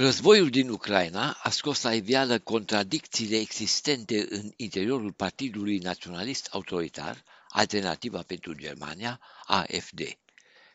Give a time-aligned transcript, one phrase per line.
[0.00, 8.22] Războiul din Ucraina a scos la iveală contradicțiile existente în interiorul Partidului Naționalist Autoritar, Alternativa
[8.22, 10.00] pentru Germania, AFD.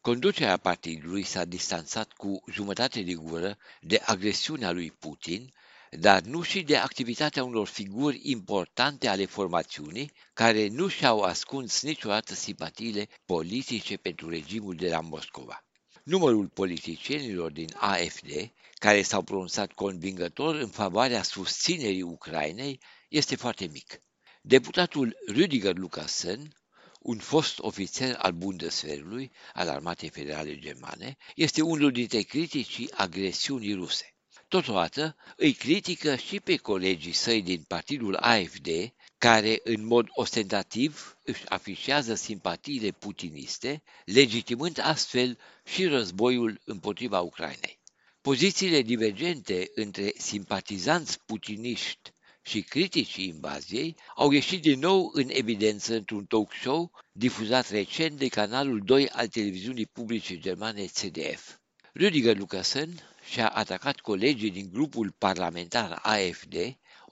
[0.00, 5.52] Conducerea partidului s-a distanțat cu jumătate de gură de agresiunea lui Putin,
[5.90, 12.34] dar nu și de activitatea unor figuri importante ale formațiunii, care nu și-au ascuns niciodată
[12.34, 15.64] simpatiile politice pentru regimul de la Moscova.
[16.04, 24.00] Numărul politicienilor din AFD care s-au pronunțat convingător în favoarea susținerii Ucrainei este foarte mic.
[24.42, 26.54] Deputatul Rüdiger Lukasen,
[27.00, 34.14] un fost ofițer al Bundeswehrului, al Armatei Federale Germane, este unul dintre criticii agresiunii ruse.
[34.48, 38.68] Totodată îi critică și pe colegii săi din partidul AFD,
[39.26, 47.78] care în mod ostentativ își afișează simpatiile putiniste, legitimând astfel și războiul împotriva Ucrainei.
[48.20, 56.24] Pozițiile divergente între simpatizanți putiniști și criticii invaziei au ieșit din nou în evidență într-un
[56.24, 61.56] talk show difuzat recent de canalul 2 al televiziunii publice germane CDF.
[61.94, 62.90] Rüdiger Lukasen
[63.30, 66.54] și-a atacat colegii din grupul parlamentar AFD,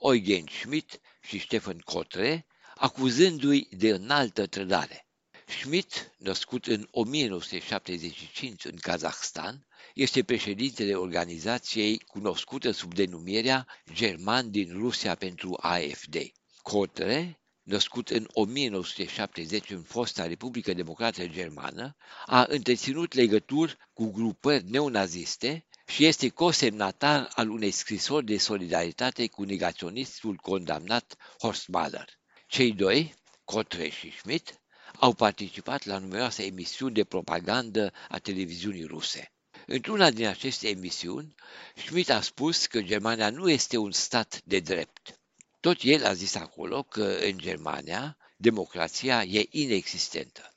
[0.01, 5.07] Eugen Schmidt și Stefan Kotre, acuzându-i de înaltă trădare.
[5.47, 15.15] Schmidt, născut în 1975 în Kazahstan, este președintele organizației cunoscută sub denumirea German din Rusia
[15.15, 16.15] pentru AFD.
[16.61, 25.65] Cotre, născut în 1970 în fosta Republică Democrată Germană, a întreținut legături cu grupări neonaziste
[25.89, 32.19] și este cosemnatar al unei scrisori de solidaritate cu negaționistul condamnat Horst Mahler.
[32.47, 34.61] Cei doi, Cotreș și Schmidt,
[34.99, 39.31] au participat la numeroase emisiuni de propagandă a televiziunii ruse.
[39.65, 41.35] Într-una din aceste emisiuni,
[41.75, 45.19] Schmidt a spus că Germania nu este un stat de drept.
[45.59, 50.48] Tot el a zis acolo că în Germania democrația e inexistentă.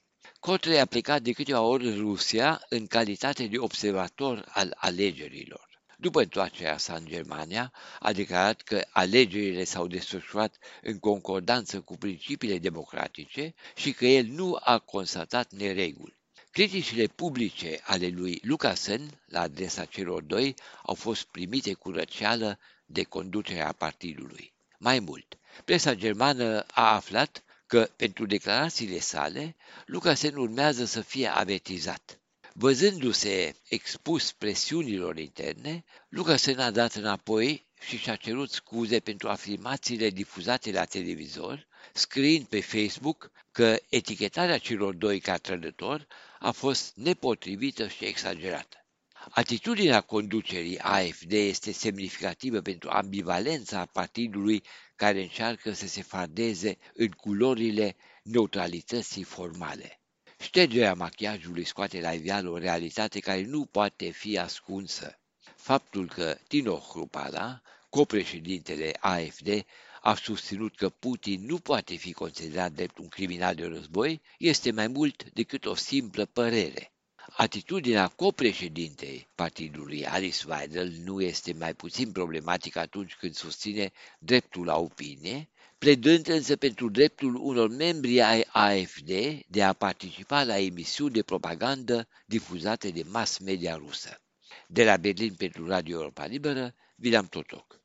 [0.42, 5.68] Cotre a plecat de câteva ori în Rusia în calitate de observator al alegerilor.
[5.96, 12.58] După întoarcerea sa în Germania, a declarat că alegerile s-au desfășurat în concordanță cu principiile
[12.58, 16.16] democratice și că el nu a constatat nereguli.
[16.50, 23.02] Criticile publice ale lui Lucasen la adresa celor doi au fost primite cu răceală de
[23.02, 24.52] conducerea partidului.
[24.78, 29.56] Mai mult, presa germană a aflat că pentru declarațiile sale,
[29.86, 32.20] Lucasen urmează să fie avertizat.
[32.52, 40.70] Văzându-se expus presiunilor interne, Lucasen a dat înapoi și și-a cerut scuze pentru afirmațiile difuzate
[40.70, 46.06] la televizor, scriind pe Facebook că etichetarea celor doi ca trădători
[46.38, 48.81] a fost nepotrivită și exagerată.
[49.30, 54.62] Atitudinea conducerii AFD este semnificativă pentru ambivalența partidului
[54.96, 60.00] care încearcă să se fardeze în culorile neutralității formale.
[60.38, 65.18] Ștergerea machiajului scoate la iveală o realitate care nu poate fi ascunsă.
[65.56, 69.64] Faptul că Tino Hrupala, copreședintele AFD,
[70.00, 74.86] a susținut că Putin nu poate fi considerat drept un criminal de război este mai
[74.86, 76.91] mult decât o simplă părere.
[77.36, 84.78] Atitudinea copreședintei partidului Alice Weidel nu este mai puțin problematică atunci când susține dreptul la
[84.78, 85.48] opinie,
[85.78, 89.10] pledând însă pentru dreptul unor membri ai AFD
[89.46, 94.20] de a participa la emisiuni de propagandă difuzate de mass media rusă.
[94.66, 97.81] De la Berlin pentru Radio Europa Liberă, Vilam Totoc.